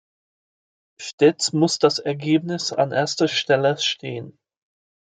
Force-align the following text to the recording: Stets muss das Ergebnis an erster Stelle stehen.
Stets 0.99 1.53
muss 1.53 1.77
das 1.77 1.99
Ergebnis 1.99 2.73
an 2.73 2.91
erster 2.91 3.27
Stelle 3.27 3.77
stehen. 3.77 4.39